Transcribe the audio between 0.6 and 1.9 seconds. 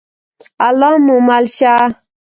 الله مو مل شه؟